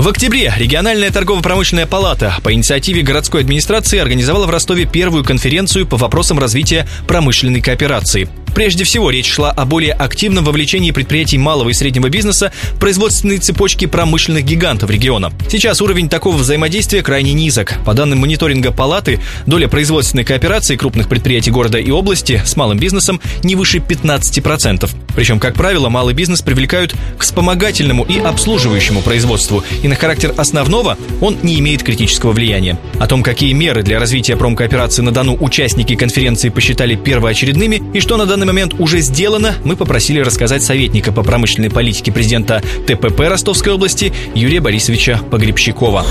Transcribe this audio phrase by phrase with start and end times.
[0.00, 5.98] В октябре региональная торгово-промышленная палата по инициативе городской администрации организовала в Ростове первую конференцию по
[5.98, 8.26] вопросам развития промышленной кооперации.
[8.54, 13.38] Прежде всего, речь шла о более активном вовлечении предприятий малого и среднего бизнеса в производственные
[13.38, 15.32] цепочки промышленных гигантов региона.
[15.48, 17.74] Сейчас уровень такого взаимодействия крайне низок.
[17.84, 23.20] По данным мониторинга палаты, доля производственной кооперации крупных предприятий города и области с малым бизнесом
[23.42, 24.90] не выше 15%.
[25.14, 30.96] Причем, как правило, малый бизнес привлекают к вспомогательному и обслуживающему производству, и на характер основного
[31.20, 32.78] он не имеет критического влияния.
[32.98, 38.16] О том, какие меры для развития промкооперации на Дону участники конференции посчитали первоочередными и что
[38.16, 43.72] на данный момент уже сделано, мы попросили рассказать советника по промышленной политике президента ТПП Ростовской
[43.72, 46.06] области Юрия Борисовича Погребщикова.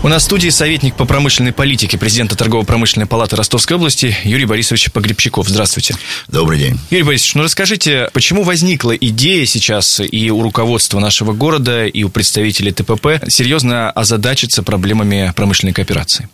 [0.00, 4.92] У нас в студии советник по промышленной политике президента Торгово-промышленной палаты Ростовской области Юрий Борисович
[4.92, 5.48] Погребщиков.
[5.48, 5.96] Здравствуйте.
[6.28, 6.78] Добрый день.
[6.90, 12.10] Юрий Борисович, ну расскажите, почему возникла идея сейчас и у руководства нашего города, и у
[12.10, 16.28] представителей ТПП серьезно озадачиться проблемами промышленной кооперации?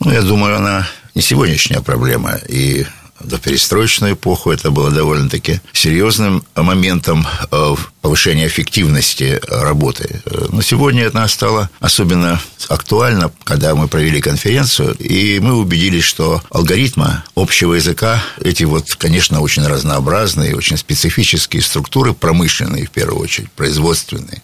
[0.00, 2.40] Ну, я думаю, она не сегодняшняя проблема.
[2.48, 2.86] И
[3.20, 10.22] до перестроечную эпоху это было довольно-таки серьезным моментом э, повышения эффективности работы.
[10.50, 17.22] Но сегодня это стало особенно актуально, когда мы провели конференцию, и мы убедились, что алгоритмы
[17.34, 24.42] общего языка, эти вот, конечно, очень разнообразные, очень специфические структуры, промышленные в первую очередь, производственные,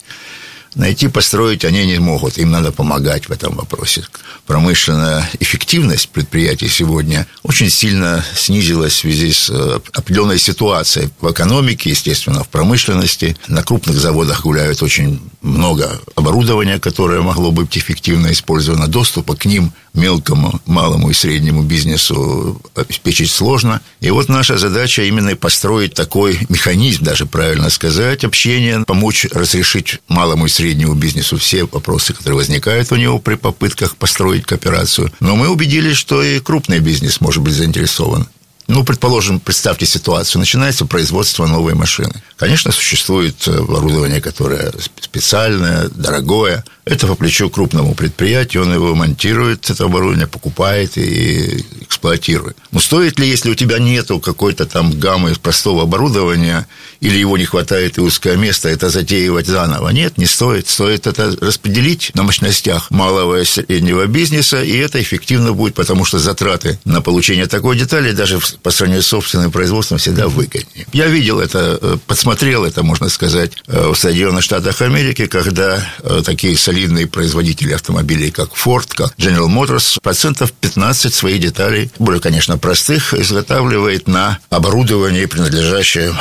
[0.77, 2.39] найти, построить они не могут.
[2.39, 4.05] Им надо помогать в этом вопросе.
[4.47, 11.91] Промышленная эффективность предприятий сегодня очень сильно снизилась в связи с э, определенной ситуацией в экономике,
[11.91, 13.37] естественно, в промышленности.
[13.49, 18.87] На крупных заводах гуляют очень много оборудования, которое могло быть эффективно использовано.
[18.87, 23.81] Доступа к ним мелкому, малому и среднему бизнесу обеспечить сложно.
[24.01, 30.47] И вот наша задача именно построить такой механизм, даже правильно сказать, общения, помочь разрешить малому
[30.47, 35.13] и среднему бизнесу все вопросы, которые возникают у него при попытках построить кооперацию.
[35.21, 38.29] Но мы убедились, что и крупный бизнес может быть заинтересован.
[38.69, 40.41] Ну, предположим, представьте ситуацию.
[40.41, 42.23] Начинается производство новой машины.
[42.37, 46.65] Конечно, существует оборудование, которое специальное, дорогое.
[46.85, 52.57] Это по плечу крупному предприятию, он его монтирует, это оборудование покупает и эксплуатирует.
[52.71, 56.69] Но стоит ли, если у тебя нету какой-то там гаммы простого оборудования,
[57.01, 59.89] или его не хватает и узкое место, это затеивать заново?
[59.89, 60.69] Нет, не стоит.
[60.69, 66.19] Стоит это распределить на мощностях малого и среднего бизнеса, и это эффективно будет, потому что
[66.19, 70.87] затраты на получение такой детали даже по сравнению с собственным производством всегда выгоднее.
[70.93, 76.23] Я видел это, э, подсмотрел это, можно сказать, э, в Соединенных Штатах Америки, когда э,
[76.25, 82.59] такие солидные производители автомобилей, как Ford, как General Motors, процентов 15 своих деталей, более, конечно,
[82.59, 86.15] простых, изготавливает на оборудование, принадлежащее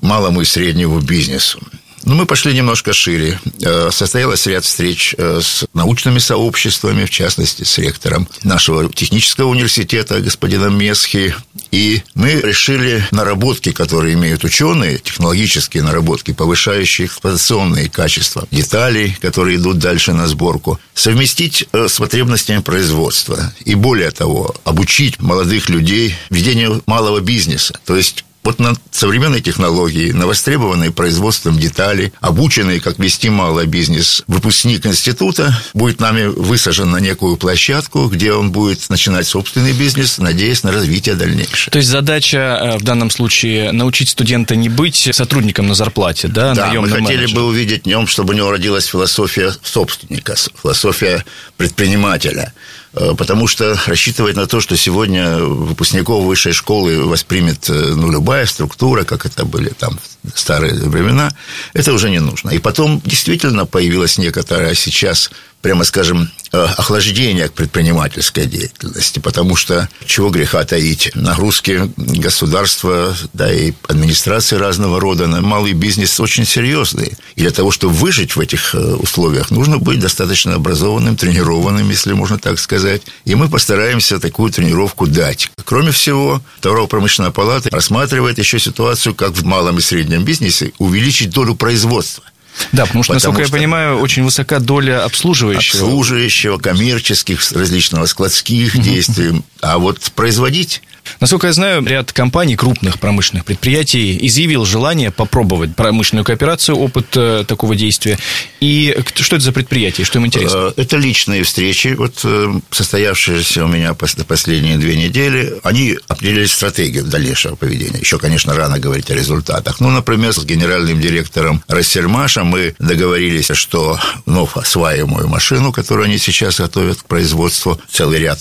[0.00, 1.60] малому и среднему бизнесу.
[2.04, 3.38] Ну, мы пошли немножко шире.
[3.62, 10.20] Э, состоялось ряд встреч э, с научными сообществами, в частности, с ректором нашего технического университета,
[10.20, 11.34] господином Месхи.
[11.70, 19.78] И мы решили наработки, которые имеют ученые, технологические наработки, повышающие эксплуатационные качества деталей, которые идут
[19.78, 23.52] дальше на сборку, совместить э, с потребностями производства.
[23.64, 27.78] И более того, обучить молодых людей ведению малого бизнеса.
[27.84, 34.22] То есть вот на современной технологии, на востребованные производством детали, обученный, как вести малый бизнес,
[34.26, 40.62] выпускник института будет нами высажен на некую площадку, где он будет начинать собственный бизнес, надеясь
[40.62, 41.70] на развитие дальнейшее.
[41.70, 46.54] То есть задача э, в данном случае научить студента не быть сотрудником на зарплате, да?
[46.54, 47.36] Да, мы хотели менеджер.
[47.36, 51.24] бы увидеть в нем, чтобы у него родилась философия собственника, философия
[51.56, 52.52] предпринимателя–
[52.92, 58.29] Э, потому что рассчитывать на то, что сегодня выпускников высшей школы воспримет э, ну, любая
[58.46, 59.98] структура, как это были там
[60.34, 61.30] старые времена,
[61.72, 62.50] это уже не нужно.
[62.50, 65.30] И потом действительно появилась некоторая сейчас
[65.62, 73.52] прямо скажем, э, охлаждение к предпринимательской деятельности, потому что, чего греха таить, нагрузки государства, да
[73.52, 77.16] и администрации разного рода на малый бизнес очень серьезные.
[77.36, 82.12] И для того, чтобы выжить в этих э, условиях, нужно быть достаточно образованным, тренированным, если
[82.12, 83.02] можно так сказать.
[83.24, 85.50] И мы постараемся такую тренировку дать.
[85.64, 91.54] Кроме всего, торгово-промышленная палата рассматривает еще ситуацию, как в малом и среднем бизнесе увеличить долю
[91.54, 92.24] производства.
[92.72, 95.82] Да, потому что, потому насколько что я понимаю, очень высока доля обслуживающего.
[95.82, 99.42] Обслуживающего, коммерческих, различного складских действий.
[99.60, 100.82] А вот производить
[101.18, 107.44] Насколько я знаю, ряд компаний, крупных промышленных предприятий изъявил желание попробовать промышленную кооперацию, опыт э,
[107.46, 108.18] такого действия.
[108.60, 110.72] И что это за предприятие, что им интересно?
[110.76, 117.04] Э, это личные встречи, вот э, состоявшиеся у меня последние две недели, они определили стратегию
[117.04, 117.98] дальнейшего поведения.
[118.00, 119.80] Еще, конечно, рано говорить о результатах.
[119.80, 126.60] Ну, например, с генеральным директором Рассельмаша мы договорились, что вновь осваиваемую машину, которую они сейчас
[126.60, 128.38] готовят к производству, целый ряд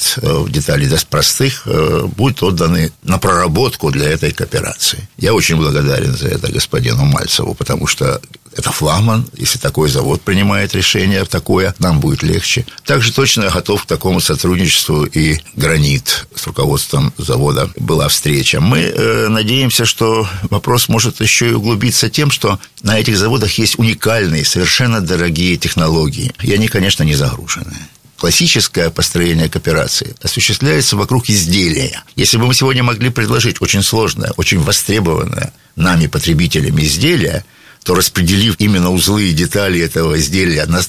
[0.49, 1.67] деталей простых,
[2.15, 5.07] будет отданы на проработку для этой кооперации.
[5.17, 8.21] Я очень благодарен за это господину Мальцеву, потому что
[8.55, 9.25] это флагман.
[9.37, 12.65] Если такой завод принимает решение такое, нам будет легче.
[12.83, 18.59] Также точно я готов к такому сотрудничеству и «Гранит» с руководством завода была встреча.
[18.59, 23.79] Мы э, надеемся, что вопрос может еще и углубиться тем, что на этих заводах есть
[23.79, 26.31] уникальные, совершенно дорогие технологии.
[26.41, 27.75] И они, конечно, не загружены
[28.19, 32.03] классическое построение кооперации осуществляется вокруг изделия.
[32.15, 37.45] Если бы мы сегодня могли предложить очень сложное, очень востребованное нами, потребителями изделие,
[37.83, 40.81] то распределив именно узлы и детали этого изделия на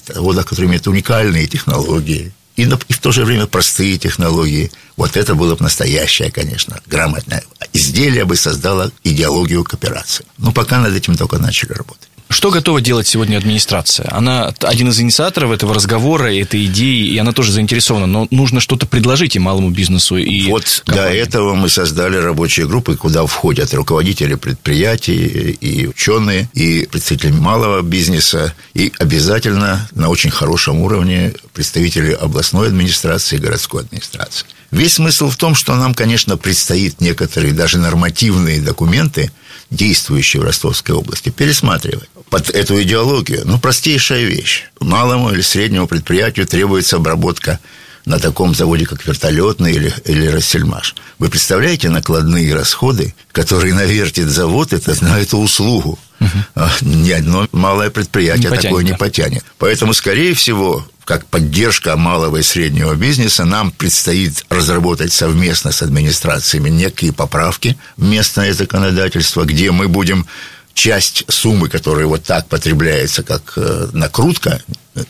[0.42, 4.70] которые имеют уникальные технологии, и, и в то же время простые технологии.
[4.96, 7.42] Вот это было бы настоящее, конечно, грамотное
[7.72, 10.26] изделие бы создало идеологию кооперации.
[10.36, 12.09] Но пока над этим только начали работать.
[12.30, 14.06] Что готова делать сегодня администрация?
[14.12, 18.06] Она один из инициаторов этого разговора, этой идеи, и она тоже заинтересована.
[18.06, 21.10] Но нужно что-то предложить и малому бизнесу, и Вот компании.
[21.10, 27.82] для этого мы создали рабочие группы, куда входят руководители предприятий, и ученые, и представители малого
[27.82, 34.46] бизнеса, и обязательно на очень хорошем уровне представители областной администрации и городской администрации.
[34.70, 39.32] Весь смысл в том, что нам, конечно, предстоит некоторые даже нормативные документы,
[39.70, 43.42] действующие в Ростовской области, пересматривать под эту идеологию.
[43.44, 44.64] Ну, простейшая вещь.
[44.78, 47.58] Малому или среднему предприятию требуется обработка
[48.06, 50.94] на таком заводе, как вертолетный или, или Рассельмаш.
[51.18, 55.98] Вы представляете накладные расходы, которые навертит завод это, на эту услугу?
[56.20, 56.64] Угу.
[56.82, 59.44] Ни одно малое предприятие не такое не потянет.
[59.58, 66.68] Поэтому, скорее всего, как поддержка малого и среднего бизнеса, нам предстоит разработать совместно с администрациями
[66.68, 70.26] некие поправки в местное законодательство, где мы будем
[70.74, 74.62] часть суммы, которая вот так потребляется, как э, накрутка,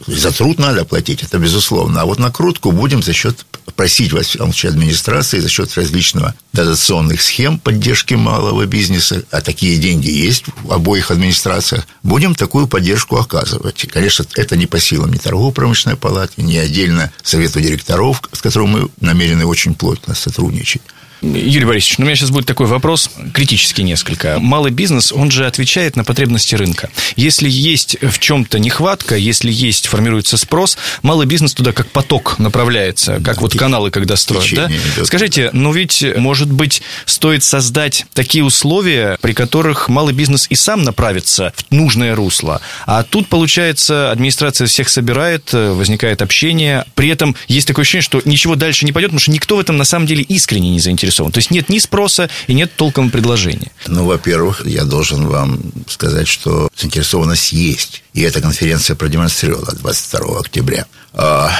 [0.06, 2.02] за труд надо платить, это безусловно.
[2.02, 3.46] А вот накрутку будем за счет
[3.76, 9.78] просить, во всяком случае, администрации, за счет различного дотационных схем поддержки малого бизнеса, а такие
[9.78, 13.84] деньги есть в обоих администрациях, будем такую поддержку оказывать.
[13.84, 18.70] И, конечно, это не по силам ни торгово-промышленной палаты, ни отдельно совету директоров, с которым
[18.70, 20.82] мы намерены очень плотно сотрудничать.
[21.22, 24.38] Юрий Борисович, ну, у меня сейчас будет такой вопрос, критический несколько.
[24.40, 26.88] Малый бизнес, он же отвечает на потребности рынка.
[27.14, 33.20] Если есть в чем-то нехватка, если есть, формируется спрос, малый бизнес туда как поток направляется,
[33.22, 34.70] как вот каналы, когда строят, да?
[35.04, 40.84] Скажите, ну ведь, может быть, стоит создать такие условия, при которых малый бизнес и сам
[40.84, 47.66] направится в нужное русло, а тут, получается, администрация всех собирает, возникает общение, при этом есть
[47.66, 50.22] такое ощущение, что ничего дальше не пойдет, потому что никто в этом на самом деле
[50.22, 51.32] искренне не заинтересован заинтересован.
[51.32, 53.70] То есть нет ни спроса и нет толком предложения.
[53.86, 58.02] Ну, во-первых, я должен вам сказать, что заинтересованность есть.
[58.14, 60.86] И эта конференция продемонстрировала 22 октября.
[61.12, 61.50] А,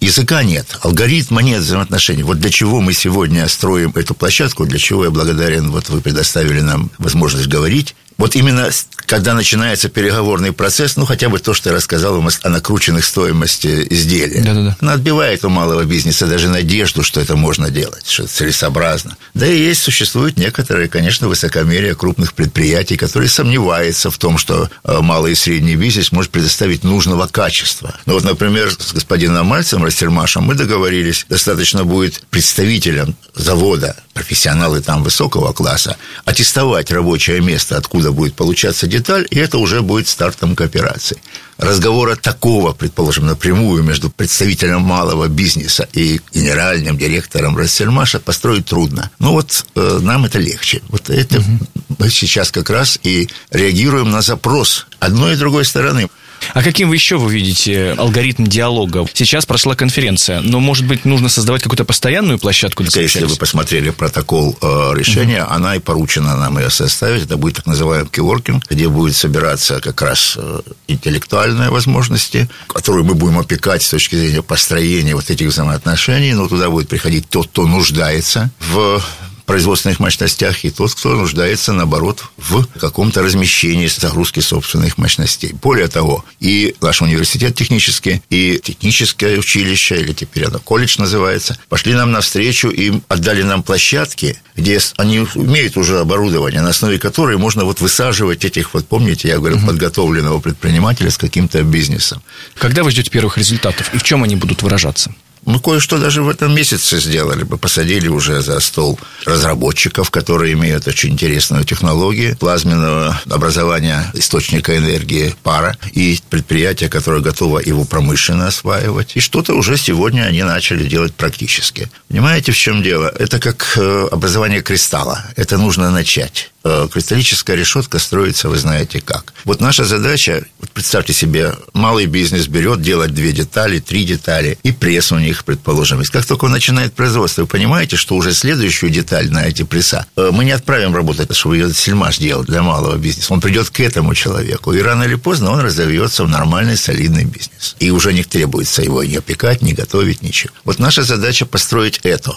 [0.00, 2.22] языка нет, алгоритма нет взаимоотношений.
[2.22, 6.60] Вот для чего мы сегодня строим эту площадку, для чего я благодарен, вот вы предоставили
[6.60, 7.94] нам возможность говорить.
[8.18, 8.70] Вот именно
[9.08, 13.86] когда начинается переговорный процесс, ну, хотя бы то, что я рассказал вам о накрученных стоимости
[13.88, 14.42] изделия.
[14.42, 14.76] Да-да-да.
[14.80, 19.16] Она отбивает у малого бизнеса даже надежду, что это можно делать, что это целесообразно.
[19.32, 24.98] Да и есть, существуют некоторые, конечно, высокомерие крупных предприятий, которые сомневаются в том, что э,
[25.00, 27.94] малый и средний бизнес может предоставить нужного качества.
[28.04, 35.02] Ну, вот, например, с господином Мальцем, Растермашем, мы договорились, достаточно будет представителям завода, профессионалы там
[35.02, 35.96] высокого класса,
[36.26, 41.18] аттестовать рабочее место, откуда будет получаться деталь, и это уже будет стартом кооперации.
[41.58, 49.10] Разговора такого, предположим, напрямую между представителем малого бизнеса и генеральным директором Рассельмаша построить трудно.
[49.18, 50.82] Ну вот э, нам это легче.
[50.88, 51.58] Вот это угу.
[51.98, 56.08] мы сейчас как раз и реагируем на запрос одной и другой стороны.
[56.54, 59.06] А каким вы еще вы видите алгоритм диалога?
[59.12, 63.90] Сейчас прошла конференция, но, может быть, нужно создавать какую-то постоянную площадку для Если вы посмотрели
[63.90, 65.52] протокол э, решения, угу.
[65.52, 67.24] она и поручена нам ее составить.
[67.24, 73.14] Это будет так называемый киворкинг, где будет собираться как раз э, интеллектуальные возможности, которые мы
[73.14, 77.66] будем опекать с точки зрения построения вот этих взаимоотношений, но туда будет приходить тот, кто
[77.66, 79.02] нуждается в
[79.48, 85.54] производственных мощностях, и тот, кто нуждается, наоборот, в каком-то размещении загрузки собственных мощностей.
[85.62, 91.94] Более того, и наш университет технический, и техническое училище, или теперь оно колледж называется, пошли
[91.94, 97.64] нам навстречу и отдали нам площадки, где они имеют уже оборудование, на основе которой можно
[97.64, 99.68] вот высаживать этих, вот помните, я говорю, угу.
[99.68, 102.20] подготовленного предпринимателя с каким-то бизнесом.
[102.54, 105.14] Когда вы ждете первых результатов и в чем они будут выражаться?
[105.48, 107.42] Мы кое-что даже в этом месяце сделали.
[107.42, 115.34] Мы посадили уже за стол разработчиков, которые имеют очень интересную технологию плазменного образования источника энергии
[115.42, 119.12] пара, и предприятия, которые готовы его промышленно осваивать.
[119.16, 121.90] И что-то уже сегодня они начали делать практически.
[122.08, 123.10] Понимаете, в чем дело?
[123.18, 125.24] Это как э, образование кристалла.
[125.34, 126.50] Это нужно начать.
[126.64, 129.32] Э, кристаллическая решетка строится, вы знаете как.
[129.44, 134.72] Вот наша задача, вот представьте себе, малый бизнес берет делать две детали, три детали, и
[134.72, 136.00] пресс у них, предположим.
[136.00, 140.06] И как только он начинает производство, вы понимаете, что уже следующую деталь на эти пресса
[140.16, 143.32] э, мы не отправим работать, чтобы ее сельмаш делал для малого бизнеса.
[143.32, 147.76] Он придет к этому человеку, и рано или поздно он разовьется в нормальный, солидный бизнес.
[147.80, 150.52] И уже не требуется его ни опекать, ни готовить, ничего.
[150.64, 152.32] Вот наша задача построить это.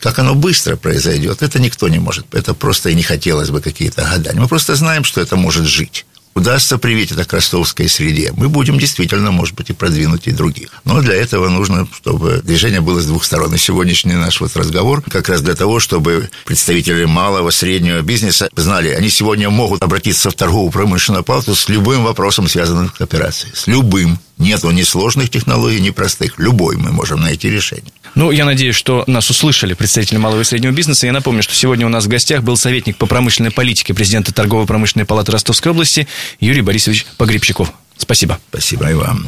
[0.00, 2.34] Как оно быстро произойдет, это никто не может.
[2.34, 4.40] Это просто и не хотелось бы какие-то гадания.
[4.40, 6.04] Мы просто знаем, что это может жить
[6.36, 10.68] удастся привить это к ростовской среде, мы будем действительно, может быть, и продвинуть и других.
[10.84, 13.54] Но для этого нужно, чтобы движение было с двух сторон.
[13.54, 18.90] И сегодняшний наш вот разговор как раз для того, чтобы представители малого, среднего бизнеса знали,
[18.90, 23.52] они сегодня могут обратиться в торговую промышленную палату с любым вопросом, связанным с кооперацией.
[23.54, 24.18] С любым.
[24.38, 26.38] Нету ни сложных технологий, ни простых.
[26.38, 27.92] Любой мы можем найти решение.
[28.14, 31.06] Ну, я надеюсь, что нас услышали представители малого и среднего бизнеса.
[31.06, 35.06] Я напомню, что сегодня у нас в гостях был советник по промышленной политике президента Торгово-промышленной
[35.06, 36.06] палаты Ростовской области
[36.38, 37.72] Юрий Борисович Погребщиков.
[37.96, 38.38] Спасибо.
[38.50, 39.26] Спасибо и вам.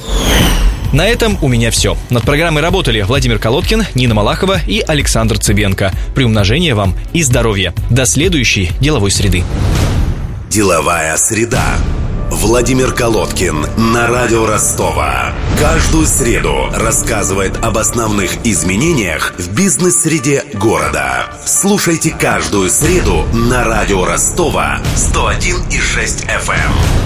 [0.92, 1.96] На этом у меня все.
[2.10, 5.92] Над программой работали Владимир Колодкин, Нина Малахова и Александр Цыбенко.
[6.14, 7.74] Приумножения вам и здоровья.
[7.90, 9.44] До следующей деловой среды.
[10.50, 11.78] Деловая среда.
[12.30, 15.32] Владимир Колодкин на радио Ростова.
[15.58, 21.32] Каждую среду рассказывает об основных изменениях в бизнес-среде города.
[21.47, 26.97] Слушайте каждую среду на радио Ростова 101,6 FM.